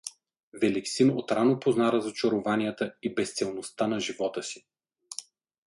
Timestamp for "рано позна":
1.31-1.91